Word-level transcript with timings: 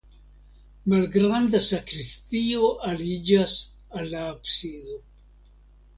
Malgranda 0.93 1.61
sakristio 1.65 2.71
aliĝas 2.93 3.55
al 4.01 4.13
la 4.15 4.25
absido. 4.33 5.01